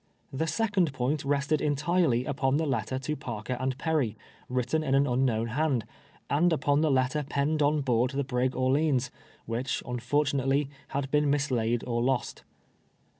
The 0.33 0.47
second 0.47 0.93
point 0.93 1.23
rested 1.23 1.61
entirely 1.61 2.25
upon 2.25 2.57
the 2.57 2.65
letter 2.65 2.97
to 2.97 3.15
Parker 3.15 3.55
and 3.59 3.77
Perry, 3.77 4.17
written 4.49 4.81
in 4.83 4.95
an 4.95 5.05
unknown 5.05 5.49
hand, 5.49 5.85
and 6.27 6.51
upon 6.51 6.81
the 6.81 6.89
letter 6.89 7.21
pen 7.21 7.51
ned 7.51 7.61
on 7.61 7.81
board 7.81 8.09
the 8.09 8.23
brig 8.23 8.55
Orleans, 8.55 9.11
which, 9.45 9.83
unfortunately, 9.85 10.71
had 10.87 11.11
been 11.11 11.29
mislaid 11.29 11.83
or 11.85 12.01
lost. 12.01 12.43